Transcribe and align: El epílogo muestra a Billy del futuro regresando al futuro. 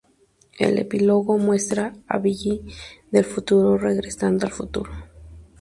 El 0.57 0.79
epílogo 0.79 1.37
muestra 1.37 1.93
a 2.07 2.17
Billy 2.17 2.63
del 3.11 3.23
futuro 3.23 3.77
regresando 3.77 4.47
al 4.47 4.51
futuro. 4.51 4.89